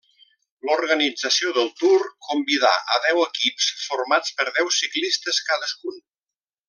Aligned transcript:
L'organització 0.67 1.51
del 1.57 1.69
Tour 1.81 2.07
convidà 2.29 2.71
a 2.95 2.97
deu 3.03 3.21
equips 3.27 3.69
formats 3.83 4.35
per 4.41 4.49
deu 4.57 4.73
ciclistes 4.79 5.43
cadascun. 5.51 6.01